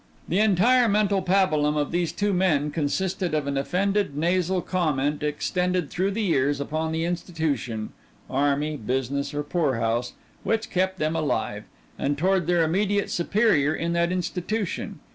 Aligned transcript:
The 0.27 0.39
entire 0.39 0.89
mental 0.89 1.21
pabulum 1.21 1.77
of 1.77 1.91
these 1.91 2.11
two 2.11 2.33
men 2.33 2.71
consisted 2.71 3.35
of 3.35 3.45
an 3.45 3.55
offended 3.55 4.17
nasal 4.17 4.59
comment 4.63 5.21
extended 5.21 5.91
through 5.91 6.09
the 6.09 6.23
years 6.23 6.59
upon 6.59 6.91
the 6.91 7.05
institution 7.05 7.93
army, 8.27 8.77
business, 8.77 9.31
or 9.31 9.43
poorhouse 9.43 10.13
which 10.41 10.71
kept 10.71 10.97
them 10.97 11.15
alive, 11.15 11.65
and 11.99 12.17
toward 12.17 12.47
their 12.47 12.63
immediate 12.63 13.11
superior 13.11 13.75
in 13.75 13.93
that 13.93 14.11
institution. 14.11 14.99